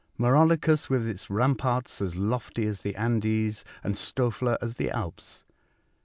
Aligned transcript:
Maurolycus 0.17 0.89
with 0.89 1.07
its 1.07 1.29
ramparts 1.29 2.01
as 2.01 2.15
lofty 2.15 2.65
as 2.65 2.81
the 2.81 2.95
Andes, 2.95 3.63
and 3.83 3.93
Stoefler 3.95 4.57
as 4.59 4.77
the 4.77 4.89
Alps. 4.89 5.43